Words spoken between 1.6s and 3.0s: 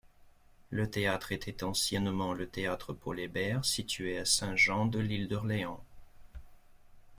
anciennement le Théâtre